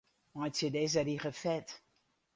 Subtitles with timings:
[0.35, 1.69] Meitsje dizze rige fet.